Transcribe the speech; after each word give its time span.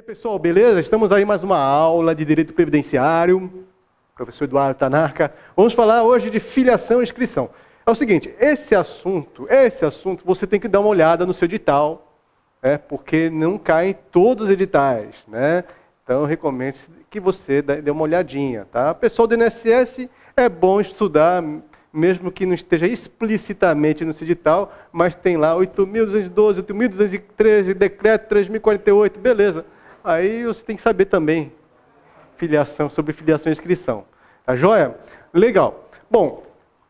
aí, 0.00 0.02
pessoal, 0.02 0.38
beleza? 0.38 0.80
Estamos 0.80 1.12
aí 1.12 1.26
mais 1.26 1.44
uma 1.44 1.58
aula 1.58 2.14
de 2.14 2.24
direito 2.24 2.54
previdenciário. 2.54 3.66
Professor 4.14 4.44
Eduardo 4.44 4.78
Tanaka. 4.78 5.30
Vamos 5.54 5.74
falar 5.74 6.02
hoje 6.04 6.30
de 6.30 6.40
filiação 6.40 7.00
e 7.00 7.02
inscrição. 7.02 7.50
É 7.84 7.90
o 7.90 7.94
seguinte, 7.94 8.34
esse 8.40 8.74
assunto, 8.74 9.46
esse 9.50 9.84
assunto, 9.84 10.24
você 10.24 10.46
tem 10.46 10.58
que 10.58 10.68
dar 10.68 10.80
uma 10.80 10.88
olhada 10.88 11.26
no 11.26 11.34
seu 11.34 11.44
edital, 11.44 12.16
né? 12.62 12.78
porque 12.78 13.28
não 13.28 13.58
cai 13.58 13.88
em 13.88 13.96
todos 14.10 14.44
os 14.44 14.50
editais, 14.50 15.16
né? 15.28 15.64
Então, 16.02 16.24
recomendo 16.24 16.76
que 17.10 17.20
você 17.20 17.60
dê 17.60 17.90
uma 17.90 18.02
olhadinha, 18.02 18.66
tá? 18.72 18.94
Pessoal 18.94 19.28
do 19.28 19.34
INSS, 19.34 20.08
é 20.34 20.48
bom 20.48 20.80
estudar, 20.80 21.44
mesmo 21.92 22.32
que 22.32 22.46
não 22.46 22.54
esteja 22.54 22.86
explicitamente 22.86 24.02
no 24.02 24.12
edital, 24.12 24.72
mas 24.90 25.14
tem 25.14 25.36
lá 25.36 25.54
8.212, 25.54 26.62
8.213, 26.62 27.74
decreto 27.74 28.34
3.048, 28.34 29.18
beleza. 29.18 29.66
Aí 30.10 30.44
você 30.44 30.64
tem 30.64 30.76
que 30.76 30.82
saber 30.82 31.04
também 31.04 31.52
filiação, 32.36 32.90
sobre 32.90 33.12
filiação 33.12 33.50
e 33.50 33.52
inscrição. 33.52 34.04
Tá 34.44 34.56
joia? 34.56 34.96
Legal. 35.32 35.88
Bom, 36.10 36.42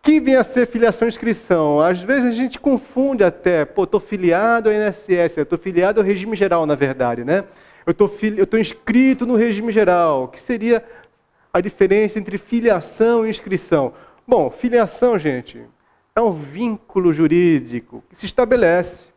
que 0.02 0.18
vem 0.18 0.36
a 0.36 0.42
ser 0.42 0.66
filiação 0.66 1.06
e 1.06 1.10
inscrição? 1.10 1.80
Às 1.80 2.00
vezes 2.00 2.24
a 2.24 2.32
gente 2.32 2.58
confunde 2.58 3.22
até, 3.22 3.66
pô, 3.66 3.84
estou 3.84 4.00
filiado 4.00 4.70
ao 4.70 4.74
INSS, 4.74 5.36
estou 5.36 5.58
filiado 5.58 6.00
ao 6.00 6.06
regime 6.06 6.34
geral, 6.34 6.64
na 6.64 6.74
verdade, 6.74 7.22
né? 7.22 7.44
Eu 7.84 7.92
estou 7.92 8.58
inscrito 8.58 9.26
no 9.26 9.36
regime 9.36 9.70
geral, 9.70 10.28
que 10.28 10.40
seria 10.40 10.82
a 11.52 11.60
diferença 11.60 12.18
entre 12.18 12.38
filiação 12.38 13.26
e 13.26 13.30
inscrição. 13.30 13.92
Bom, 14.26 14.50
filiação, 14.50 15.18
gente, 15.18 15.60
é 16.16 16.20
um 16.20 16.30
vínculo 16.30 17.12
jurídico 17.12 18.02
que 18.08 18.16
se 18.16 18.24
estabelece 18.24 19.09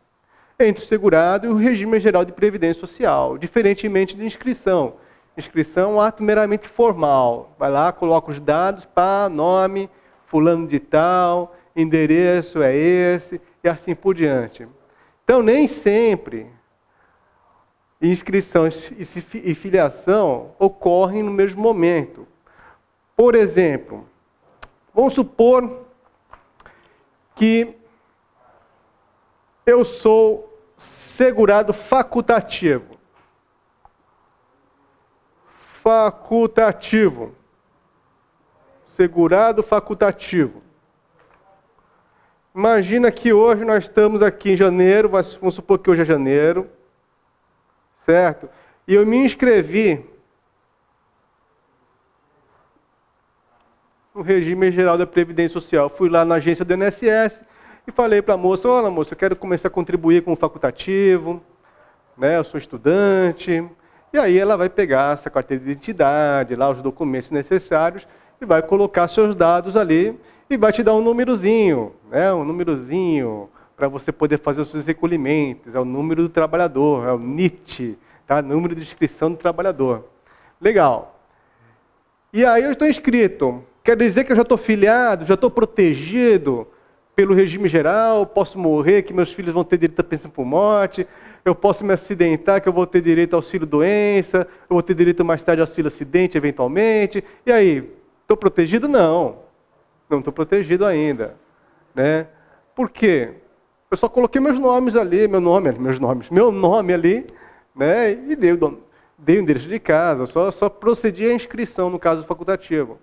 entre 0.58 0.82
o 0.82 0.86
segurado 0.86 1.46
e 1.46 1.50
o 1.50 1.56
regime 1.56 1.98
geral 1.98 2.24
de 2.24 2.32
previdência 2.32 2.80
social, 2.80 3.36
diferentemente 3.38 4.16
de 4.16 4.24
inscrição. 4.24 4.94
Inscrição 5.36 5.90
é 5.90 5.94
um 5.94 6.00
ato 6.00 6.22
meramente 6.22 6.68
formal. 6.68 7.54
Vai 7.58 7.70
lá, 7.70 7.92
coloca 7.92 8.30
os 8.30 8.38
dados, 8.38 8.84
pá, 8.84 9.28
nome, 9.28 9.90
fulano 10.26 10.66
de 10.66 10.78
tal, 10.78 11.56
endereço 11.74 12.62
é 12.62 12.74
esse, 12.74 13.40
e 13.62 13.68
assim 13.68 13.94
por 13.94 14.14
diante. 14.14 14.66
Então, 15.24 15.42
nem 15.42 15.66
sempre 15.66 16.46
inscrição 18.00 18.68
e 18.68 19.54
filiação 19.54 20.52
ocorrem 20.58 21.22
no 21.22 21.30
mesmo 21.30 21.62
momento. 21.62 22.28
Por 23.16 23.34
exemplo, 23.34 24.06
vamos 24.92 25.14
supor 25.14 25.86
que 27.34 27.74
eu 29.66 29.84
sou 29.84 30.58
segurado 30.76 31.72
facultativo. 31.72 32.98
Facultativo. 35.82 37.34
Segurado 38.84 39.62
facultativo. 39.62 40.62
Imagina 42.54 43.10
que 43.10 43.32
hoje 43.32 43.64
nós 43.64 43.84
estamos 43.84 44.22
aqui 44.22 44.52
em 44.52 44.56
janeiro, 44.56 45.08
vamos 45.08 45.54
supor 45.54 45.78
que 45.80 45.90
hoje 45.90 46.02
é 46.02 46.04
janeiro, 46.04 46.70
certo? 47.96 48.48
E 48.86 48.94
eu 48.94 49.04
me 49.04 49.16
inscrevi 49.16 50.08
no 54.14 54.22
regime 54.22 54.70
geral 54.70 54.96
da 54.96 55.04
Previdência 55.04 55.60
Social. 55.60 55.88
Fui 55.88 56.08
lá 56.08 56.24
na 56.24 56.36
agência 56.36 56.64
do 56.64 56.74
INSS 56.74 57.42
e 57.86 57.92
falei 57.92 58.22
para 58.22 58.34
a 58.34 58.36
moça, 58.36 58.68
olha 58.68 58.90
moça, 58.90 59.12
eu 59.12 59.18
quero 59.18 59.36
começar 59.36 59.68
a 59.68 59.70
contribuir 59.70 60.22
com 60.22 60.32
o 60.32 60.36
facultativo, 60.36 61.42
né, 62.16 62.38
eu 62.38 62.44
sou 62.44 62.56
estudante. 62.56 63.64
E 64.12 64.18
aí 64.18 64.38
ela 64.38 64.56
vai 64.56 64.70
pegar 64.70 65.14
essa 65.14 65.28
carteira 65.28 65.62
de 65.62 65.70
identidade, 65.70 66.56
lá 66.56 66.70
os 66.70 66.80
documentos 66.80 67.30
necessários, 67.30 68.06
e 68.40 68.44
vai 68.44 68.62
colocar 68.62 69.08
seus 69.08 69.34
dados 69.34 69.76
ali 69.76 70.18
e 70.48 70.56
vai 70.56 70.72
te 70.72 70.82
dar 70.82 70.94
um 70.94 71.02
númerozinho, 71.02 71.92
né, 72.10 72.32
um 72.32 72.44
númerozinho 72.44 73.50
para 73.76 73.88
você 73.88 74.12
poder 74.12 74.38
fazer 74.38 74.60
os 74.60 74.68
seus 74.68 74.86
recolhimentos, 74.86 75.74
é 75.74 75.80
o 75.80 75.84
número 75.84 76.22
do 76.22 76.28
trabalhador, 76.28 77.08
é 77.08 77.12
o 77.12 77.18
NIT, 77.18 77.98
tá? 78.26 78.40
número 78.40 78.74
de 78.74 78.82
inscrição 78.82 79.30
do 79.30 79.36
trabalhador. 79.36 80.04
Legal. 80.60 81.18
E 82.32 82.44
aí 82.44 82.62
eu 82.62 82.72
estou 82.72 82.88
inscrito. 82.88 83.64
Quer 83.82 83.96
dizer 83.96 84.24
que 84.24 84.32
eu 84.32 84.36
já 84.36 84.42
estou 84.42 84.56
filiado, 84.56 85.24
já 85.24 85.34
estou 85.34 85.50
protegido 85.50 86.66
pelo 87.14 87.34
regime 87.34 87.68
geral, 87.68 88.26
posso 88.26 88.58
morrer, 88.58 89.02
que 89.02 89.12
meus 89.12 89.32
filhos 89.32 89.52
vão 89.52 89.62
ter 89.62 89.78
direito 89.78 90.00
à 90.00 90.04
pensão 90.04 90.30
por 90.30 90.44
morte, 90.44 91.06
eu 91.44 91.54
posso 91.54 91.84
me 91.84 91.92
acidentar, 91.92 92.60
que 92.60 92.68
eu 92.68 92.72
vou 92.72 92.86
ter 92.86 93.00
direito 93.00 93.34
ao 93.34 93.38
auxílio 93.38 93.66
doença, 93.66 94.48
eu 94.68 94.74
vou 94.74 94.82
ter 94.82 94.94
direito 94.94 95.24
mais 95.24 95.42
tarde 95.42 95.60
ao 95.60 95.66
auxílio 95.66 95.88
acidente, 95.88 96.36
eventualmente. 96.36 97.22
E 97.44 97.52
aí, 97.52 97.92
estou 98.22 98.36
protegido? 98.36 98.88
Não. 98.88 99.38
Não 100.08 100.18
estou 100.18 100.32
protegido 100.32 100.86
ainda. 100.86 101.36
Né? 101.94 102.26
Por 102.74 102.90
quê? 102.90 103.34
Eu 103.90 103.96
só 103.96 104.08
coloquei 104.08 104.40
meus 104.40 104.58
nomes 104.58 104.96
ali, 104.96 105.28
meu 105.28 105.40
nome, 105.40 105.70
meus 105.72 106.00
nomes, 106.00 106.30
meu 106.30 106.50
nome 106.50 106.94
ali, 106.94 107.26
né? 107.76 108.10
E 108.10 108.34
dei, 108.34 108.58
dei 109.18 109.38
o 109.38 109.40
endereço 109.40 109.68
de 109.68 109.78
casa, 109.78 110.26
só, 110.26 110.50
só 110.50 110.68
procedi 110.68 111.26
a 111.26 111.32
inscrição 111.32 111.90
no 111.90 111.98
caso 111.98 112.24
facultativo. 112.24 112.98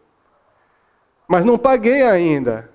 Mas 1.27 1.45
não 1.45 1.57
paguei 1.57 2.01
ainda. 2.01 2.70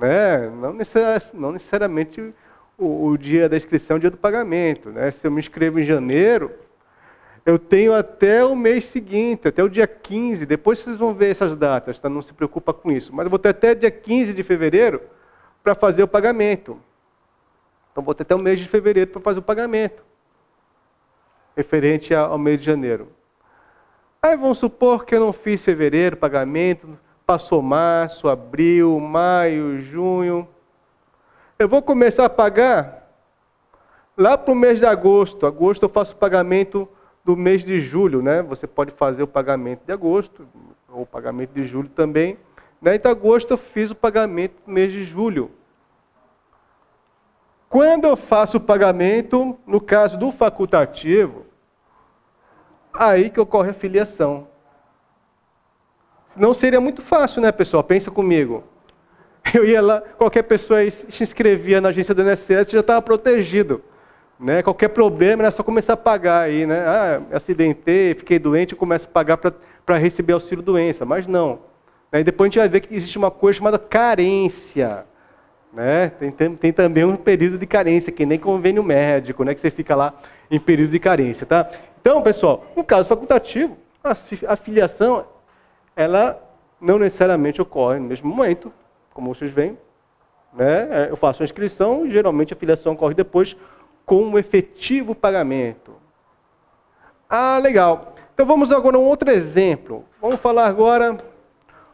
Né? 0.00 0.48
Não, 0.48 0.72
necessariamente, 0.72 1.36
não 1.36 1.52
necessariamente 1.52 2.34
o, 2.78 3.08
o, 3.08 3.18
dia 3.18 3.50
da 3.50 3.56
inscrição 3.56 3.96
é 3.96 3.98
o 3.98 4.00
dia 4.00 4.10
do 4.10 4.16
pagamento. 4.16 4.90
Né? 4.90 5.10
Se 5.10 5.26
eu 5.26 5.30
me 5.30 5.38
inscrevo 5.38 5.78
em 5.78 5.84
janeiro, 5.84 6.50
eu 7.44 7.58
tenho 7.58 7.92
até 7.94 8.42
o 8.42 8.56
mês 8.56 8.86
seguinte, 8.86 9.48
até 9.48 9.62
o 9.62 9.68
dia 9.68 9.86
15, 9.86 10.46
depois 10.46 10.78
vocês 10.78 10.98
vão 10.98 11.12
ver 11.12 11.30
essas 11.30 11.54
datas, 11.54 12.00
tá? 12.00 12.08
não 12.08 12.22
se 12.22 12.32
preocupa 12.32 12.72
com 12.72 12.90
isso. 12.90 13.14
Mas 13.14 13.26
eu 13.26 13.30
vou 13.30 13.38
ter 13.38 13.50
até 13.50 13.74
dia 13.74 13.90
15 13.90 14.32
de 14.32 14.42
fevereiro 14.42 15.02
para 15.62 15.74
fazer 15.74 16.02
o 16.02 16.08
pagamento. 16.08 16.80
Então 17.92 18.02
vou 18.02 18.14
ter 18.14 18.22
até 18.22 18.34
o 18.34 18.38
mês 18.38 18.58
de 18.58 18.66
fevereiro 18.66 19.10
para 19.10 19.20
fazer 19.20 19.40
o 19.40 19.42
pagamento, 19.42 20.02
referente 21.54 22.14
ao 22.14 22.38
mês 22.38 22.58
de 22.58 22.64
janeiro. 22.64 23.08
Aí 24.22 24.36
vamos 24.36 24.58
supor 24.58 25.04
que 25.04 25.14
eu 25.14 25.20
não 25.20 25.32
fiz 25.32 25.62
fevereiro, 25.62 26.16
pagamento, 26.16 26.98
passou 27.30 27.62
março, 27.62 28.28
abril, 28.28 28.98
maio, 28.98 29.80
junho. 29.80 30.48
Eu 31.60 31.68
vou 31.68 31.80
começar 31.80 32.24
a 32.24 32.28
pagar 32.28 33.08
lá 34.16 34.36
para 34.36 34.50
o 34.50 34.56
mês 34.56 34.80
de 34.80 34.86
agosto. 34.86 35.46
Agosto 35.46 35.84
eu 35.84 35.88
faço 35.88 36.12
o 36.12 36.16
pagamento 36.16 36.88
do 37.24 37.36
mês 37.36 37.64
de 37.64 37.78
julho, 37.78 38.20
né? 38.20 38.42
Você 38.42 38.66
pode 38.66 38.90
fazer 38.90 39.22
o 39.22 39.28
pagamento 39.28 39.82
de 39.86 39.92
agosto, 39.92 40.44
ou 40.88 41.02
o 41.02 41.06
pagamento 41.06 41.52
de 41.52 41.64
julho 41.64 41.88
também. 41.88 42.36
Né? 42.82 42.96
Então, 42.96 43.12
agosto 43.12 43.52
eu 43.52 43.58
fiz 43.58 43.92
o 43.92 43.94
pagamento 43.94 44.56
do 44.66 44.72
mês 44.72 44.90
de 44.90 45.04
julho. 45.04 45.52
Quando 47.68 48.06
eu 48.06 48.16
faço 48.16 48.56
o 48.56 48.60
pagamento, 48.60 49.56
no 49.64 49.80
caso 49.80 50.18
do 50.18 50.32
facultativo, 50.32 51.46
aí 52.92 53.30
que 53.30 53.38
ocorre 53.38 53.70
a 53.70 53.74
filiação. 53.74 54.49
Não 56.36 56.54
seria 56.54 56.80
muito 56.80 57.02
fácil, 57.02 57.42
né, 57.42 57.50
pessoal? 57.50 57.82
Pensa 57.82 58.10
comigo. 58.10 58.64
Eu 59.54 59.64
ia 59.64 59.80
lá, 59.80 60.00
qualquer 60.00 60.42
pessoa 60.42 60.78
se 60.90 61.22
inscrevia 61.22 61.80
na 61.80 61.88
agência 61.88 62.14
do 62.14 62.22
INSS 62.22 62.70
já 62.70 62.80
estava 62.80 63.02
protegido. 63.02 63.82
Né? 64.38 64.62
Qualquer 64.62 64.88
problema 64.88 65.42
era 65.42 65.50
só 65.50 65.62
começar 65.62 65.94
a 65.94 65.96
pagar 65.96 66.42
aí, 66.42 66.64
né? 66.64 66.80
Ah, 66.86 67.20
acidentei, 67.32 68.14
fiquei 68.14 68.38
doente, 68.38 68.74
começo 68.74 69.06
a 69.06 69.10
pagar 69.10 69.36
para 69.36 69.98
receber 69.98 70.32
auxílio 70.32 70.62
doença. 70.62 71.04
Mas 71.04 71.26
não. 71.26 71.60
Aí 72.12 72.24
depois 72.24 72.46
a 72.46 72.48
gente 72.48 72.58
vai 72.58 72.68
ver 72.68 72.80
que 72.80 72.94
existe 72.94 73.18
uma 73.18 73.30
coisa 73.30 73.58
chamada 73.58 73.78
carência. 73.78 75.04
Né? 75.72 76.08
Tem, 76.18 76.30
tem, 76.30 76.56
tem, 76.56 76.72
também 76.72 77.04
um 77.04 77.16
período 77.16 77.58
de 77.58 77.66
carência, 77.66 78.10
que 78.10 78.26
nem 78.26 78.38
convênio 78.38 78.82
médico, 78.82 79.44
né? 79.44 79.54
que 79.54 79.60
você 79.60 79.70
fica 79.70 79.94
lá 79.94 80.14
em 80.50 80.58
período 80.58 80.90
de 80.90 80.98
carência. 80.98 81.46
Tá? 81.46 81.68
Então, 82.00 82.22
pessoal, 82.22 82.66
no 82.74 82.82
caso 82.82 83.08
facultativo, 83.08 83.76
a, 84.02 84.12
a 84.48 84.56
filiação 84.56 85.26
ela 85.94 86.42
não 86.80 86.98
necessariamente 86.98 87.60
ocorre 87.60 87.98
no 87.98 88.06
mesmo 88.06 88.28
momento, 88.28 88.72
como 89.12 89.34
vocês 89.34 89.50
veem. 89.50 89.78
Né? 90.52 90.88
É, 90.90 91.10
eu 91.10 91.16
faço 91.16 91.42
a 91.42 91.44
inscrição 91.44 92.06
e 92.06 92.10
geralmente 92.10 92.52
a 92.52 92.56
filiação 92.56 92.92
ocorre 92.92 93.14
depois 93.14 93.56
com 94.04 94.30
o 94.30 94.38
efetivo 94.38 95.14
pagamento. 95.14 95.94
Ah, 97.28 97.58
legal. 97.62 98.14
Então 98.34 98.44
vamos 98.46 98.72
agora 98.72 98.96
a 98.96 99.00
um 99.00 99.04
outro 99.04 99.30
exemplo. 99.30 100.04
Vamos 100.20 100.40
falar 100.40 100.66
agora 100.66 101.12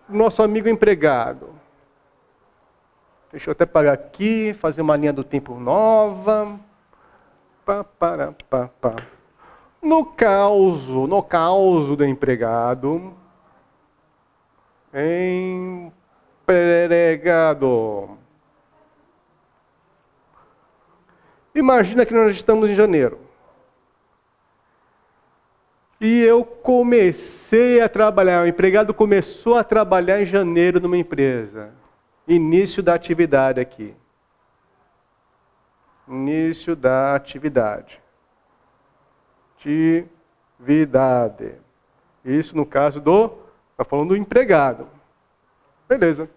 do 0.08 0.16
nosso 0.16 0.42
amigo 0.42 0.68
empregado. 0.68 1.50
Deixa 3.30 3.50
eu 3.50 3.52
até 3.52 3.66
pagar 3.66 3.92
aqui, 3.92 4.54
fazer 4.54 4.80
uma 4.80 4.96
linha 4.96 5.12
do 5.12 5.24
tempo 5.24 5.58
nova. 5.58 6.58
Pá, 7.64 7.84
para, 7.84 8.32
pá, 8.48 8.70
pá. 8.80 8.94
No 9.82 10.06
caso, 10.06 11.06
no 11.06 11.22
caso 11.22 11.96
do 11.96 12.04
empregado, 12.04 13.12
empregado. 16.44 18.16
Imagina 21.54 22.04
que 22.04 22.12
nós 22.12 22.34
estamos 22.34 22.68
em 22.68 22.74
janeiro. 22.74 23.18
E 26.00 26.20
eu 26.20 26.44
comecei 26.44 27.80
a 27.80 27.88
trabalhar, 27.88 28.42
o 28.42 28.46
empregado 28.46 28.92
começou 28.92 29.56
a 29.56 29.64
trabalhar 29.64 30.20
em 30.20 30.26
janeiro 30.26 30.78
numa 30.78 30.98
empresa. 30.98 31.72
Início 32.28 32.82
da 32.82 32.92
atividade 32.94 33.60
aqui. 33.60 33.94
Início 36.06 36.76
da 36.76 37.14
atividade. 37.14 38.00
Atividade. 39.56 41.54
Isso 42.24 42.54
no 42.54 42.66
caso 42.66 43.00
do. 43.00 43.45
Está 43.76 43.84
falando 43.84 44.08
do 44.08 44.16
empregado. 44.16 44.88
Beleza. 45.86 46.30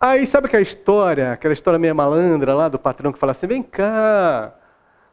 Aí 0.00 0.26
sabe 0.26 0.48
aquela 0.48 0.64
história, 0.64 1.30
aquela 1.30 1.54
história 1.54 1.78
meio 1.78 1.94
malandra 1.94 2.52
lá 2.52 2.68
do 2.68 2.76
patrão 2.76 3.12
que 3.12 3.18
fala 3.18 3.30
assim: 3.30 3.46
vem 3.46 3.62
cá, 3.62 4.52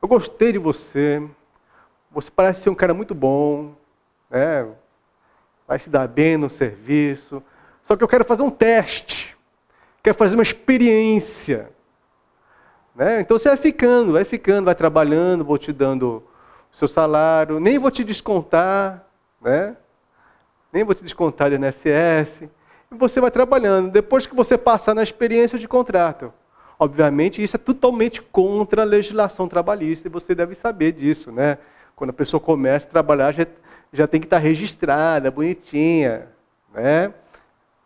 eu 0.01 0.07
gostei 0.07 0.51
de 0.51 0.57
você, 0.57 1.21
você 2.09 2.31
parece 2.31 2.63
ser 2.63 2.71
um 2.71 2.75
cara 2.75 2.91
muito 2.91 3.13
bom, 3.13 3.75
né? 4.31 4.67
vai 5.67 5.77
se 5.77 5.91
dar 5.91 6.07
bem 6.07 6.37
no 6.37 6.49
serviço, 6.49 7.41
só 7.83 7.95
que 7.95 8.03
eu 8.03 8.07
quero 8.07 8.25
fazer 8.25 8.41
um 8.41 8.49
teste, 8.49 9.37
quero 10.01 10.17
fazer 10.17 10.35
uma 10.35 10.43
experiência. 10.43 11.71
Né? 12.95 13.21
Então 13.21 13.37
você 13.37 13.47
vai 13.47 13.57
ficando, 13.57 14.13
vai 14.13 14.25
ficando, 14.25 14.65
vai 14.65 14.75
trabalhando, 14.75 15.45
vou 15.45 15.59
te 15.59 15.71
dando 15.71 16.23
o 16.73 16.75
seu 16.75 16.87
salário, 16.87 17.59
nem 17.59 17.77
vou 17.77 17.91
te 17.91 18.03
descontar, 18.03 19.05
né? 19.39 19.77
Nem 20.73 20.83
vou 20.83 20.95
te 20.95 21.03
descontar 21.03 21.51
de 21.51 21.55
INSS 21.55 22.49
e 22.91 22.95
você 22.95 23.21
vai 23.21 23.29
trabalhando. 23.29 23.91
Depois 23.91 24.25
que 24.25 24.35
você 24.35 24.57
passar 24.57 24.95
na 24.95 25.03
experiência 25.03 25.59
de 25.59 25.67
contrato. 25.67 26.33
Obviamente, 26.79 27.41
isso 27.41 27.55
é 27.55 27.59
totalmente 27.59 28.21
contra 28.21 28.81
a 28.81 28.85
legislação 28.85 29.47
trabalhista 29.47 30.07
e 30.07 30.11
você 30.11 30.33
deve 30.33 30.55
saber 30.55 30.91
disso, 30.91 31.31
né? 31.31 31.59
Quando 31.95 32.09
a 32.09 32.13
pessoa 32.13 32.41
começa 32.41 32.87
a 32.87 32.89
trabalhar, 32.89 33.31
já, 33.31 33.45
já 33.93 34.07
tem 34.07 34.19
que 34.19 34.25
estar 34.25 34.39
registrada, 34.39 35.29
bonitinha, 35.29 36.27
né? 36.73 37.13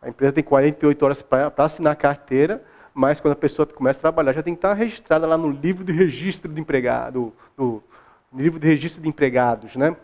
A 0.02 0.08
empresa 0.08 0.32
tem 0.32 0.44
48 0.44 1.04
horas 1.04 1.22
para 1.22 1.52
assinar 1.58 1.92
a 1.92 1.96
carteira, 1.96 2.64
mas 2.94 3.20
quando 3.20 3.34
a 3.34 3.36
pessoa 3.36 3.66
começa 3.66 4.00
a 4.00 4.02
trabalhar, 4.02 4.32
já 4.32 4.42
tem 4.42 4.56
que 4.56 4.60
estar 4.60 4.74
registrada 4.74 5.28
lá 5.28 5.38
no 5.38 5.50
livro 5.50 5.84
de 5.84 5.92
registro 5.92 6.52
de 6.52 6.62
empregado, 6.62 7.34
no 7.58 7.84
livro 8.34 8.60
de 8.60 8.68
registro 8.68 9.02
de 9.02 9.10
empregados, 9.10 9.76
né? 9.76 9.96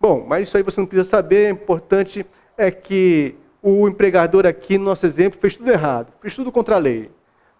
Bom, 0.00 0.24
mas 0.26 0.48
isso 0.48 0.56
aí 0.56 0.62
você 0.62 0.80
não 0.80 0.86
precisa 0.86 1.08
saber, 1.08 1.52
o 1.52 1.56
importante 1.56 2.26
é 2.56 2.70
que 2.70 3.34
o 3.62 3.88
empregador 3.88 4.46
aqui, 4.46 4.78
no 4.78 4.84
nosso 4.84 5.06
exemplo, 5.06 5.40
fez 5.40 5.56
tudo 5.56 5.70
errado, 5.70 6.12
fez 6.20 6.34
tudo 6.34 6.52
contra 6.52 6.76
a 6.76 6.78
lei. 6.78 7.10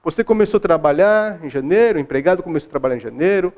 Você 0.04 0.22
começou 0.22 0.58
a 0.58 0.60
trabalhar 0.60 1.44
em 1.44 1.50
janeiro, 1.50 1.98
o 1.98 2.00
empregado 2.00 2.42
começou 2.42 2.68
a 2.68 2.70
trabalhar 2.70 2.96
em 2.96 3.00
janeiro, 3.00 3.52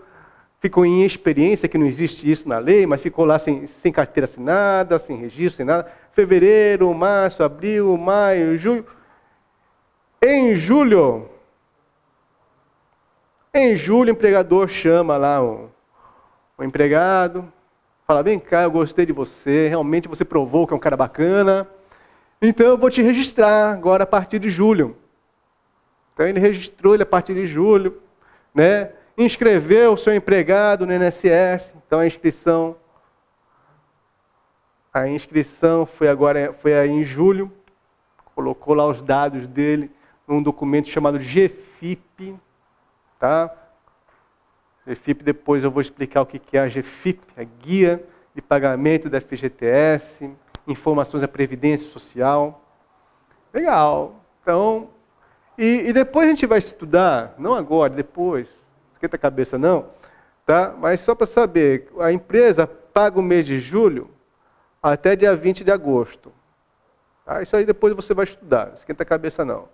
ficou 0.61 0.87
em 0.87 1.05
experiência, 1.05 1.69
que 1.69 1.77
não 1.77 1.87
existe 1.87 2.31
isso 2.31 2.49
na 2.49 2.59
lei, 2.59 2.87
mas 2.87 3.03
ficou 3.03 3.25
lá 3.25 3.39
sem, 3.39 3.67
sem 3.67 3.93
carteira 3.93 4.25
assinada, 4.25 4.99
sem 4.99 5.17
registro, 5.17 5.59
sem 5.59 5.67
nada. 5.67 5.91
Fevereiro, 6.13 6.93
março, 6.95 7.43
abril, 7.43 7.97
maio, 7.97 8.57
julho. 8.57 8.87
Em 10.23 10.55
julho, 10.55 11.29
em 13.55 13.77
julho, 13.77 14.09
o 14.09 14.17
empregador 14.17 14.69
chama 14.69 15.17
lá 15.17 15.43
o, 15.43 15.71
o 16.57 16.65
empregado, 16.65 17.53
fala: 18.11 18.23
Vem 18.23 18.41
cá, 18.41 18.63
eu 18.63 18.71
gostei 18.71 19.05
de 19.05 19.13
você, 19.13 19.69
realmente 19.69 20.09
você 20.09 20.25
provou 20.25 20.67
que 20.67 20.73
é 20.73 20.77
um 20.77 20.81
cara 20.81 20.97
bacana. 20.97 21.69
Então 22.41 22.67
eu 22.67 22.79
vou 22.79 22.89
te 22.89 23.03
registrar 23.03 23.71
agora 23.71 24.05
a 24.05 24.07
partir 24.07 24.39
de 24.39 24.49
julho. 24.49 24.97
Então 26.15 26.27
ele 26.27 26.41
registrou 26.41 26.95
ele 26.95 27.03
a 27.03 27.07
partir 27.07 27.35
de 27.35 27.45
julho, 27.45 28.01
né? 28.55 28.93
Inscreveu 29.19 29.93
o 29.93 29.99
seu 29.99 30.15
empregado 30.15 30.87
no 30.87 30.93
INSS. 30.95 31.75
Então 31.87 31.99
a 31.99 32.07
inscrição 32.07 32.77
a 34.95 35.07
inscrição 35.07 35.85
foi 35.85 36.09
agora 36.09 36.57
foi 36.63 36.73
aí 36.79 36.89
em 36.89 37.05
julho. 37.05 37.53
Colocou 38.35 38.73
lá 38.73 38.87
os 38.87 39.03
dados 39.03 39.47
dele 39.47 39.91
num 40.27 40.43
documento 40.43 40.89
chamado 40.89 41.19
GFIP, 41.19 42.35
tá? 43.19 43.55
GFIP 44.93 45.23
depois 45.23 45.65
eu 45.65 45.71
vou 45.71 45.81
explicar 45.81 46.23
o 46.23 46.27
que 46.27 46.57
é 46.57 46.61
a 46.61 46.69
GFIP, 46.69 47.21
a 47.37 47.45
guia 47.45 48.05
de 48.35 48.43
pagamento 48.43 49.09
da 49.09 49.21
FGTS 49.21 50.31
informações 50.69 51.23
da 51.23 51.29
Previdência 51.29 51.89
Social. 51.89 52.63
Legal. 53.53 54.17
Então, 54.43 54.89
e, 55.57 55.89
e, 55.89 55.93
depois 55.93 56.27
a 56.27 56.31
gente 56.31 56.47
vai 56.47 56.59
estudar, 56.59 57.35
não 57.39 57.55
agora, 57.55 57.93
depois, 57.93 58.49
esquenta 58.93 59.17
a 59.17 59.19
cabeça 59.19 59.59
não, 59.59 59.87
tá? 60.47 60.75
mas 60.79 61.01
só 61.01 61.15
para 61.15 61.27
saber, 61.27 61.91
a 61.99 62.13
empresa 62.13 62.67
paga 62.67 63.19
o 63.19 63.23
mês 63.23 63.45
de 63.45 63.59
julho 63.59 64.09
até 64.83 65.17
dia 65.17 65.35
20 65.35 65.65
de 65.65 65.71
agosto. 65.71 66.33
Tá? 67.25 67.43
Isso 67.43 67.57
aí 67.57 67.65
depois 67.65 67.95
você 67.95 68.15
vai 68.15 68.25
estudar, 68.25 68.73
esquenta 68.75 69.03
a 69.03 69.07
cabeça 69.07 69.45
não. 69.45 69.69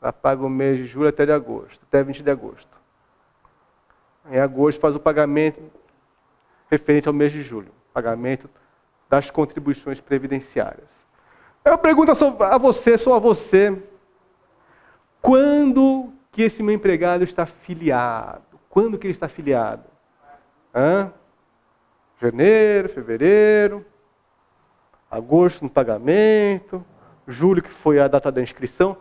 Ela 0.00 0.12
paga 0.12 0.44
o 0.44 0.50
mês 0.50 0.78
de 0.78 0.84
julho 0.84 1.08
até 1.08 1.24
de 1.24 1.32
agosto, 1.32 1.80
até 1.88 2.02
20 2.02 2.22
de 2.22 2.30
agosto. 2.30 2.81
Em 4.30 4.38
agosto 4.38 4.80
faz 4.80 4.94
o 4.94 5.00
pagamento 5.00 5.60
referente 6.70 7.08
ao 7.08 7.14
mês 7.14 7.32
de 7.32 7.42
julho. 7.42 7.72
Pagamento 7.92 8.48
das 9.08 9.30
contribuições 9.30 10.00
previdenciárias. 10.00 10.88
Eu 11.64 11.76
pergunto 11.78 12.12
a 12.12 12.58
você, 12.58 12.96
só 12.96 13.14
a 13.14 13.18
você, 13.18 13.80
quando 15.20 16.12
que 16.32 16.42
esse 16.42 16.62
meu 16.62 16.74
empregado 16.74 17.22
está 17.22 17.46
filiado? 17.46 18.58
Quando 18.68 18.98
que 18.98 19.06
ele 19.06 19.12
está 19.12 19.28
filiado? 19.28 19.84
Hã? 20.74 21.12
Janeiro, 22.20 22.88
fevereiro, 22.88 23.84
agosto 25.10 25.62
no 25.62 25.70
pagamento, 25.70 26.84
julho 27.28 27.62
que 27.62 27.70
foi 27.70 28.00
a 28.00 28.08
data 28.08 28.32
da 28.32 28.40
inscrição. 28.40 28.96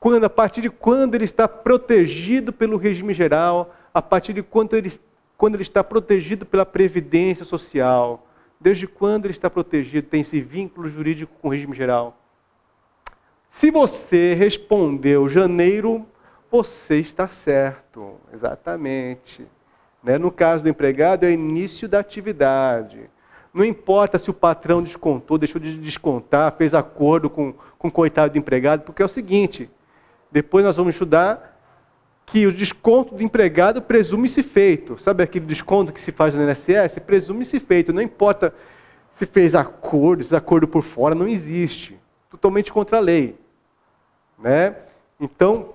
Quando, 0.00 0.24
a 0.24 0.30
partir 0.30 0.60
de 0.60 0.70
quando 0.70 1.14
ele 1.14 1.24
está 1.24 1.46
protegido 1.46 2.52
pelo 2.52 2.76
regime 2.76 3.14
geral, 3.14 3.74
a 3.96 4.02
partir 4.02 4.32
de 4.32 4.42
quando 4.42 4.74
ele, 4.74 4.92
quando 5.36 5.54
ele 5.54 5.62
está 5.62 5.82
protegido 5.82 6.44
pela 6.44 6.66
previdência 6.66 7.44
social, 7.44 8.26
Desde 8.60 8.86
quando 8.86 9.26
ele 9.26 9.32
está 9.32 9.50
protegido, 9.50 10.08
tem 10.08 10.22
esse 10.22 10.40
vínculo 10.40 10.88
jurídico 10.88 11.32
com 11.40 11.48
o 11.48 11.50
regime 11.50 11.76
geral? 11.76 12.16
Se 13.50 13.70
você 13.70 14.34
respondeu 14.34 15.28
janeiro, 15.28 16.06
você 16.50 16.98
está 16.98 17.28
certo, 17.28 18.14
exatamente. 18.32 19.46
Né? 20.02 20.18
No 20.18 20.30
caso 20.30 20.64
do 20.64 20.70
empregado, 20.70 21.24
é 21.24 21.32
início 21.32 21.88
da 21.88 21.98
atividade. 21.98 23.10
Não 23.52 23.64
importa 23.64 24.18
se 24.18 24.30
o 24.30 24.34
patrão 24.34 24.82
descontou, 24.82 25.38
deixou 25.38 25.60
de 25.60 25.76
descontar, 25.78 26.54
fez 26.56 26.74
acordo 26.74 27.30
com, 27.30 27.54
com 27.78 27.88
o 27.88 27.92
coitado 27.92 28.32
do 28.32 28.38
empregado, 28.38 28.82
porque 28.82 29.02
é 29.02 29.04
o 29.04 29.08
seguinte: 29.08 29.70
depois 30.30 30.64
nós 30.64 30.76
vamos 30.76 30.94
estudar 30.94 31.55
que 32.26 32.44
o 32.44 32.52
desconto 32.52 33.14
do 33.14 33.22
empregado 33.22 33.80
presume-se 33.80 34.42
feito. 34.42 35.00
Sabe 35.00 35.22
aquele 35.22 35.46
desconto 35.46 35.92
que 35.92 36.00
se 36.00 36.10
faz 36.10 36.34
no 36.34 36.42
INSS? 36.42 36.98
Presume-se 37.06 37.60
feito. 37.60 37.92
Não 37.92 38.02
importa 38.02 38.52
se 39.12 39.24
fez 39.24 39.54
acordo, 39.54 40.22
desacordo 40.22 40.66
por 40.68 40.82
fora, 40.82 41.14
não 41.14 41.28
existe. 41.28 41.98
Totalmente 42.28 42.72
contra 42.72 42.98
a 42.98 43.00
lei. 43.00 43.38
Né? 44.38 44.74
Então, 45.18 45.74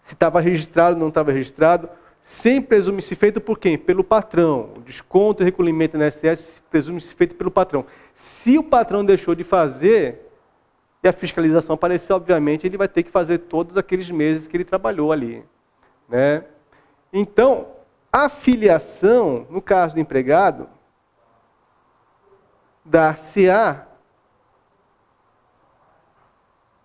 se 0.00 0.14
estava 0.14 0.40
registrado 0.40 0.96
ou 0.96 1.00
não 1.00 1.08
estava 1.08 1.30
registrado, 1.30 1.88
sempre 2.24 2.70
presume-se 2.70 3.14
feito 3.14 3.40
por 3.40 3.58
quem? 3.58 3.76
Pelo 3.76 4.02
patrão. 4.02 4.70
O 4.76 4.80
desconto 4.80 5.42
e 5.42 5.44
recolhimento 5.44 5.96
no 5.96 6.04
INSS 6.04 6.62
presume-se 6.70 7.14
feito 7.14 7.34
pelo 7.36 7.50
patrão. 7.50 7.84
Se 8.14 8.58
o 8.58 8.64
patrão 8.64 9.04
deixou 9.04 9.34
de 9.34 9.44
fazer, 9.44 10.31
e 11.02 11.08
a 11.08 11.12
fiscalização 11.12 11.74
aparecer, 11.74 12.12
obviamente, 12.12 12.66
ele 12.66 12.76
vai 12.76 12.86
ter 12.86 13.02
que 13.02 13.10
fazer 13.10 13.38
todos 13.38 13.76
aqueles 13.76 14.10
meses 14.10 14.46
que 14.46 14.56
ele 14.56 14.64
trabalhou 14.64 15.10
ali. 15.10 15.44
Né? 16.08 16.44
Então, 17.12 17.68
a 18.12 18.28
filiação, 18.28 19.46
no 19.50 19.60
caso 19.60 19.94
do 19.94 20.00
empregado, 20.00 20.68
dar-se-á 22.84 23.86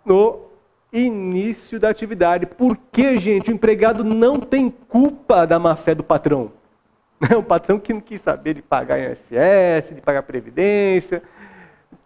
no 0.04 0.48
início 0.92 1.80
da 1.80 1.90
atividade. 1.90 2.46
Porque, 2.46 3.18
gente, 3.18 3.52
o 3.52 3.54
empregado 3.54 4.04
não 4.04 4.40
tem 4.40 4.70
culpa 4.70 5.46
da 5.46 5.60
má-fé 5.60 5.94
do 5.94 6.04
patrão. 6.04 6.52
O 7.38 7.44
patrão 7.44 7.80
que 7.80 7.94
não 7.94 8.00
quis 8.00 8.22
saber 8.22 8.54
de 8.54 8.62
pagar 8.62 9.00
INSS, 9.00 9.96
de 9.96 10.02
pagar 10.02 10.22
Previdência, 10.24 11.24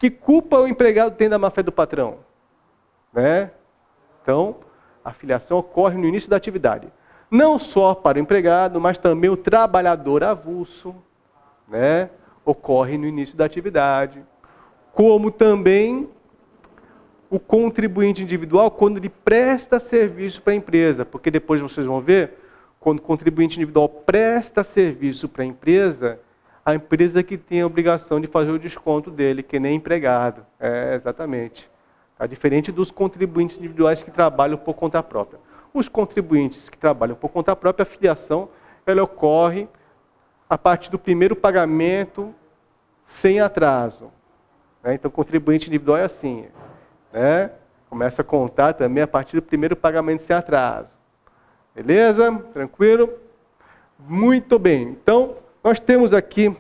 que 0.02 0.10
culpa 0.10 0.58
o 0.58 0.68
empregado 0.68 1.16
tem 1.16 1.30
da 1.30 1.38
má-fé 1.38 1.62
do 1.62 1.72
patrão? 1.72 2.22
Né? 3.14 3.52
Então, 4.24 4.56
a 5.06 5.14
filiação 5.14 5.60
ocorre 5.60 5.96
no 5.96 6.08
início 6.08 6.28
da 6.28 6.36
atividade. 6.36 6.92
Não 7.30 7.60
só 7.60 7.94
para 7.94 8.18
o 8.18 8.20
empregado, 8.20 8.82
mas 8.82 8.98
também 8.98 9.30
o 9.30 9.38
trabalhador 9.38 10.24
avulso, 10.24 10.96
né? 11.68 12.10
ocorre 12.44 12.98
no 12.98 13.06
início 13.06 13.38
da 13.38 13.46
atividade. 13.46 14.26
Como 14.92 15.30
também 15.30 16.10
o 17.30 17.40
contribuinte 17.40 18.24
individual 18.24 18.72
quando 18.72 18.98
ele 18.98 19.08
presta 19.08 19.80
serviço 19.80 20.42
para 20.42 20.54
a 20.54 20.56
empresa, 20.56 21.06
porque 21.06 21.30
depois 21.30 21.62
vocês 21.62 21.86
vão 21.86 22.02
ver, 22.02 22.40
quando 22.80 22.98
o 22.98 23.04
contribuinte 23.04 23.56
individual 23.56 23.88
presta 23.88 24.64
serviço 24.64 25.30
para 25.30 25.44
a 25.44 25.46
empresa, 25.46 26.20
a 26.66 26.76
empresa 26.76 27.24
que 27.24 27.38
tem 27.38 27.62
a 27.62 27.66
obrigação 27.66 28.20
de 28.22 28.28
fazer 28.28 28.52
o 28.52 28.60
desconto 28.60 29.10
dele, 29.10 29.42
que 29.42 29.60
nem 29.60 29.76
empregado. 29.76 30.46
É, 30.60 30.96
exatamente. 30.96 31.70
Tá? 32.18 32.28
Diferente 32.28 32.72
dos 32.72 32.92
contribuintes 32.92 33.58
individuais 33.58 34.04
que 34.04 34.12
trabalham 34.12 34.58
por 34.58 34.76
conta 34.76 35.02
própria. 35.02 35.40
Os 35.74 35.90
contribuintes 35.90 36.70
que 36.70 36.78
trabalham 36.78 37.16
por 37.16 37.30
conta 37.30 37.56
própria, 37.56 37.84
a 37.84 37.86
filiação 37.86 38.50
ela 38.86 39.04
ocorre 39.04 39.68
a 40.50 40.58
partir 40.58 40.92
do 40.92 41.00
primeiro 41.00 41.36
pagamento 41.36 42.34
sem 43.06 43.40
atraso. 43.40 44.12
Né? 44.84 44.96
Então, 44.96 45.10
contribuinte 45.10 45.68
individual 45.68 45.98
é 45.98 46.04
assim. 46.04 46.46
Né? 47.12 47.52
Começa 47.90 48.22
a 48.22 48.26
contar 48.26 48.74
também 48.74 49.04
a 49.04 49.08
partir 49.08 49.36
do 49.36 49.42
primeiro 49.42 49.76
pagamento 49.76 50.24
sem 50.24 50.36
atraso. 50.36 50.94
Beleza? 51.74 52.32
Tranquilo? 52.54 53.10
Muito 54.00 54.58
bem. 54.60 54.84
Então, 54.90 55.21
nós 55.64 55.80
temos 55.80 56.14
aqui 56.14 56.56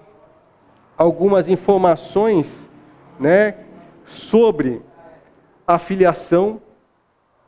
algumas 0.97 1.47
informações 1.47 2.69
né, 3.19 3.55
sobre 4.05 4.81
a 5.65 5.79
filiação, 5.79 6.61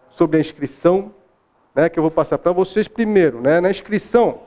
sobre 0.10 0.38
a 0.38 0.40
inscrição, 0.40 1.14
né, 1.76 1.90
que 1.90 2.00
eu 2.00 2.04
vou 2.04 2.12
passar 2.12 2.38
para 2.38 2.52
vocês 2.52 2.88
primeiro. 2.88 3.40
Né, 3.42 3.62
na 3.62 3.70
inscrição, 3.70 4.42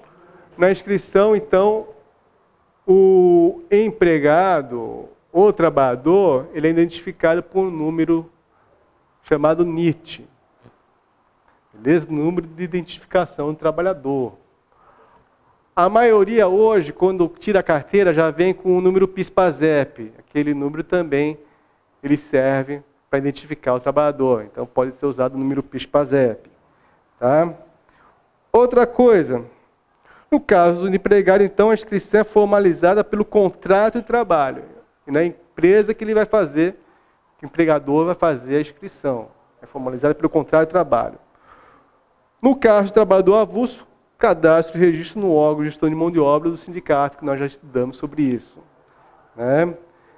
na 0.59 0.71
inscrição, 0.71 1.37
então, 1.37 1.89
o 2.87 3.63
empregado, 3.71 5.09
o 5.33 5.53
trabalhador, 5.53 6.49
ele 6.53 6.67
é 6.67 6.71
identificado 6.71 7.43
por 7.43 7.67
um 7.67 7.71
número 7.71 8.31
chamado 9.23 9.65
NIT. 9.65 10.27
Beleza? 11.73 12.07
Número 12.09 12.47
de 12.47 12.63
identificação 12.63 13.53
do 13.53 13.59
trabalhador. 13.59 14.33
A 15.79 15.91
maioria 15.91 16.49
hoje, 16.49 16.91
quando 16.91 17.29
tira 17.29 17.61
a 17.61 17.63
carteira, 17.63 18.15
já 18.15 18.31
vem 18.31 18.55
com 18.55 18.79
o 18.79 18.81
número 18.81 19.07
PISPAZEP. 19.07 20.11
Aquele 20.19 20.55
número 20.55 20.83
também 20.83 21.39
ele 22.03 22.17
serve 22.17 22.83
para 23.11 23.19
identificar 23.19 23.75
o 23.75 23.81
trabalhador. 23.81 24.45
Então 24.45 24.65
pode 24.65 24.97
ser 24.97 25.05
usado 25.05 25.35
o 25.35 25.39
número 25.39 25.63
PISPAZEP. 25.63 26.49
Tá? 27.21 27.53
Outra 28.51 28.87
coisa, 28.87 29.45
no 30.31 30.41
caso 30.41 30.81
do 30.81 30.89
empregado, 30.89 31.45
então, 31.45 31.69
a 31.69 31.75
inscrição 31.75 32.21
é 32.21 32.25
formalizada 32.25 33.05
pelo 33.05 33.23
contrato 33.23 34.01
de 34.01 34.07
trabalho. 34.07 34.63
E 35.07 35.11
na 35.11 35.23
empresa 35.23 35.93
que 35.93 36.03
ele 36.03 36.15
vai 36.15 36.25
fazer, 36.25 36.77
que 37.39 37.45
o 37.45 37.49
empregador 37.49 38.07
vai 38.07 38.15
fazer 38.15 38.57
a 38.57 38.61
inscrição. 38.63 39.29
É 39.61 39.67
formalizada 39.67 40.15
pelo 40.15 40.31
contrato 40.31 40.69
de 40.69 40.73
trabalho. 40.73 41.19
No 42.41 42.57
caso 42.57 42.89
do 42.89 42.95
trabalhador 42.95 43.35
avulso, 43.35 43.87
cadastro 44.19 44.79
e 44.79 44.81
registro 44.81 45.21
no 45.21 45.33
órgão 45.33 45.65
de 45.65 45.71
gestão 45.71 45.89
de 45.89 45.95
mão 45.95 46.11
de 46.11 46.19
obra 46.19 46.51
do 46.51 46.57
sindicato, 46.57 47.19
que 47.19 47.25
nós 47.25 47.39
já 47.39 47.47
estudamos 47.47 47.97
sobre 47.97 48.23
isso. 48.23 48.59
Né? 49.37 49.75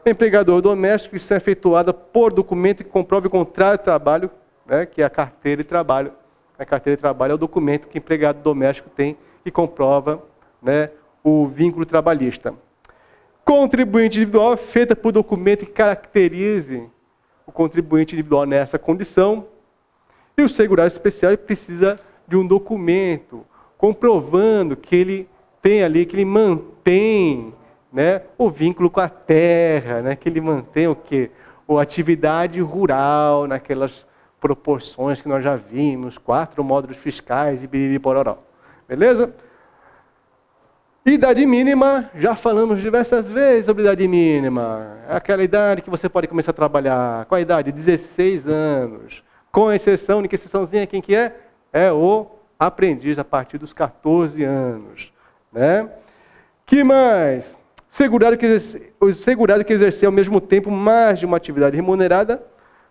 Empregador 0.06 0.62
doméstico, 0.62 1.16
isso 1.16 1.34
é 1.34 1.36
efetuada 1.36 1.92
por 1.92 2.32
documento 2.32 2.84
que 2.84 2.90
comprove 2.90 3.26
o 3.26 3.30
contrato 3.30 3.80
de 3.80 3.84
trabalho, 3.84 4.30
né, 4.64 4.86
que 4.86 5.02
é 5.02 5.04
a 5.04 5.10
carteira 5.10 5.62
de 5.62 5.68
trabalho. 5.68 6.12
A 6.58 6.64
carteira 6.64 6.96
de 6.96 7.00
trabalho 7.00 7.32
é 7.32 7.34
o 7.34 7.38
documento 7.38 7.88
que 7.88 7.96
o 7.96 8.00
empregado 8.00 8.40
doméstico 8.42 8.90
tem 8.90 9.16
que 9.44 9.50
comprova 9.50 10.22
né, 10.62 10.90
o 11.22 11.46
vínculo 11.46 11.84
trabalhista. 11.84 12.54
Contribuinte 13.44 14.18
individual 14.18 14.56
feita 14.56 14.94
por 14.94 15.12
documento 15.12 15.64
que 15.64 15.72
caracterize 15.72 16.88
o 17.46 17.52
contribuinte 17.52 18.14
individual 18.14 18.44
nessa 18.44 18.78
condição. 18.78 19.46
E 20.36 20.42
o 20.42 20.48
segurado 20.48 20.88
especial 20.88 21.36
precisa 21.38 21.98
de 22.26 22.36
um 22.36 22.46
documento 22.46 23.44
comprovando 23.78 24.76
que 24.76 24.96
ele 24.96 25.28
tem 25.62 25.84
ali, 25.84 26.04
que 26.04 26.16
ele 26.16 26.24
mantém 26.24 27.54
né, 27.92 28.22
o 28.36 28.50
vínculo 28.50 28.90
com 28.90 29.00
a 29.00 29.08
terra, 29.08 30.02
né, 30.02 30.16
que 30.16 30.28
ele 30.28 30.40
mantém 30.40 30.88
o 30.88 30.96
quê? 30.96 31.30
A 31.68 31.80
atividade 31.80 32.60
rural 32.60 33.46
naquelas 33.46 34.04
proporções 34.40 35.20
que 35.20 35.28
nós 35.28 35.44
já 35.44 35.54
vimos, 35.54 36.18
quatro 36.18 36.64
módulos 36.64 36.96
fiscais 36.96 37.62
e 37.62 37.66
biriri. 37.66 38.00
Beleza? 38.88 39.34
Idade 41.04 41.46
mínima, 41.46 42.10
já 42.14 42.34
falamos 42.34 42.80
diversas 42.80 43.30
vezes 43.30 43.66
sobre 43.66 43.82
idade 43.82 44.06
mínima. 44.08 44.98
É 45.08 45.16
aquela 45.16 45.42
idade 45.42 45.82
que 45.82 45.90
você 45.90 46.08
pode 46.08 46.26
começar 46.26 46.50
a 46.50 46.54
trabalhar. 46.54 47.24
Qual 47.26 47.38
a 47.38 47.40
idade? 47.40 47.72
16 47.72 48.46
anos. 48.46 49.22
Com 49.50 49.72
exceção, 49.72 50.20
de 50.20 50.28
que 50.28 50.34
exceçãozinha, 50.34 50.86
quem 50.86 51.00
que 51.00 51.14
é? 51.14 51.34
É 51.72 51.92
o 51.92 52.37
aprendiz 52.58 53.18
a 53.18 53.24
partir 53.24 53.58
dos 53.58 53.72
14 53.72 54.42
anos. 54.44 55.12
Né? 55.52 55.88
Que 56.66 56.82
mais? 56.82 57.56
Segurado 57.90 58.36
que, 58.36 58.46
exerce, 58.46 58.92
o 59.00 59.12
segurado 59.12 59.64
que 59.64 59.72
exercer 59.72 60.06
ao 60.06 60.12
mesmo 60.12 60.40
tempo 60.40 60.70
mais 60.70 61.18
de 61.18 61.26
uma 61.26 61.36
atividade 61.36 61.76
remunerada, 61.76 62.42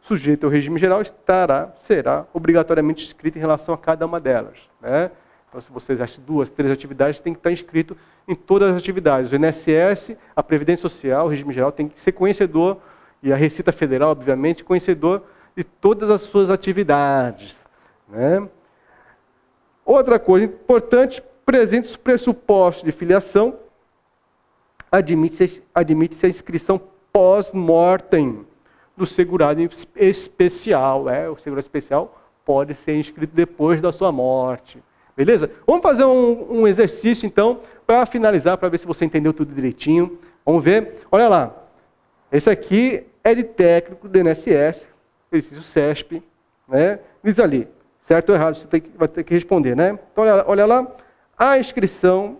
sujeito 0.01 0.45
ao 0.45 0.51
regime 0.51 0.79
geral, 0.79 1.01
estará, 1.01 1.73
será 1.77 2.25
obrigatoriamente 2.33 3.05
inscrito 3.05 3.37
em 3.37 3.41
relação 3.41 3.73
a 3.73 3.77
cada 3.77 4.05
uma 4.05 4.19
delas. 4.19 4.57
Né? 4.81 5.11
Então, 5.47 5.61
se 5.61 5.71
você 5.71 5.93
exerce 5.93 6.19
duas, 6.19 6.49
três 6.49 6.71
atividades, 6.71 7.19
tem 7.19 7.33
que 7.33 7.39
estar 7.39 7.51
inscrito 7.51 7.95
em 8.27 8.35
todas 8.35 8.71
as 8.71 8.77
atividades. 8.77 9.31
O 9.31 9.35
INSS, 9.35 10.17
a 10.35 10.43
Previdência 10.43 10.81
Social, 10.81 11.25
o 11.25 11.29
regime 11.29 11.53
geral, 11.53 11.71
tem 11.71 11.87
que 11.87 11.99
ser 11.99 12.11
conhecedor, 12.11 12.77
e 13.21 13.33
a 13.33 13.35
Receita 13.35 13.71
Federal, 13.71 14.11
obviamente, 14.11 14.63
conhecedor 14.63 15.23
de 15.55 15.63
todas 15.63 16.09
as 16.09 16.21
suas 16.21 16.49
atividades. 16.49 17.55
Né? 18.07 18.47
Outra 19.87 20.19
coisa 20.19 20.43
importante, 20.43 21.23
presente 21.45 21.85
os 21.85 21.95
pressupostos 21.95 22.83
de 22.83 22.91
filiação, 22.91 23.57
admite-se 24.91 25.63
admite 25.73 26.25
a 26.25 26.27
inscrição 26.27 26.81
pós-mortem 27.09 28.45
do 28.97 29.05
segurado 29.05 29.61
especial. 29.95 31.09
É, 31.09 31.29
o 31.29 31.37
segurado 31.37 31.63
especial 31.63 32.21
pode 32.43 32.75
ser 32.75 32.97
inscrito 32.97 33.33
depois 33.33 33.81
da 33.81 33.93
sua 33.93 34.11
morte. 34.11 34.83
Beleza? 35.15 35.49
Vamos 35.65 35.83
fazer 35.83 36.03
um, 36.03 36.59
um 36.59 36.67
exercício, 36.67 37.25
então, 37.25 37.61
para 37.85 38.05
finalizar, 38.05 38.57
para 38.57 38.67
ver 38.67 38.79
se 38.79 38.85
você 38.85 39.05
entendeu 39.05 39.31
tudo 39.31 39.55
direitinho. 39.55 40.19
Vamos 40.45 40.65
ver? 40.65 40.95
Olha 41.09 41.29
lá. 41.29 41.55
Esse 42.29 42.49
aqui 42.49 43.05
é 43.23 43.33
de 43.33 43.43
técnico 43.45 44.09
do 44.09 44.19
INSS, 44.19 44.85
exercício 45.31 45.63
CESP, 45.63 46.21
né? 46.67 46.99
Diz 47.23 47.39
ali. 47.39 47.69
Certo 48.07 48.29
ou 48.29 48.35
errado, 48.35 48.55
você 48.55 48.65
tem 48.65 48.81
vai 48.95 49.05
ter 49.09 49.21
que 49.21 49.33
responder, 49.33 49.75
né? 49.75 49.99
Então, 50.13 50.23
olha, 50.23 50.45
olha 50.47 50.65
lá. 50.65 50.87
A 51.37 51.59
inscrição 51.59 52.37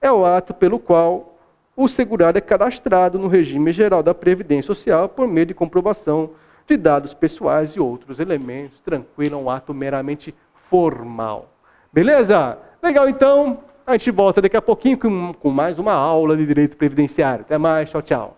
é 0.00 0.12
o 0.12 0.24
ato 0.24 0.54
pelo 0.54 0.78
qual 0.78 1.36
o 1.76 1.88
segurado 1.88 2.38
é 2.38 2.40
cadastrado 2.40 3.18
no 3.18 3.26
regime 3.26 3.72
geral 3.72 4.00
da 4.00 4.14
Previdência 4.14 4.68
Social 4.72 5.08
por 5.08 5.26
meio 5.26 5.46
de 5.46 5.54
comprovação 5.54 6.30
de 6.68 6.76
dados 6.76 7.14
pessoais 7.14 7.72
e 7.72 7.80
outros 7.80 8.20
elementos. 8.20 8.78
Tranquilo, 8.78 9.34
é 9.34 9.38
um 9.38 9.50
ato 9.50 9.74
meramente 9.74 10.32
formal. 10.54 11.48
Beleza? 11.92 12.56
Legal, 12.80 13.08
então. 13.08 13.64
A 13.84 13.92
gente 13.96 14.12
volta 14.12 14.40
daqui 14.40 14.56
a 14.56 14.62
pouquinho 14.62 14.98
com 14.98 15.50
mais 15.50 15.80
uma 15.80 15.94
aula 15.94 16.36
de 16.36 16.46
direito 16.46 16.76
previdenciário. 16.76 17.40
Até 17.40 17.58
mais, 17.58 17.90
tchau, 17.90 18.02
tchau. 18.02 18.37